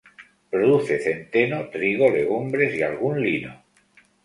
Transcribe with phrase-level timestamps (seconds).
[0.53, 3.63] Produce centeno, trigo, legumbres y algún lino.